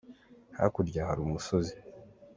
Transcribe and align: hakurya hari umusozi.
hakurya 0.57 1.01
hari 1.09 1.19
umusozi. 1.25 1.75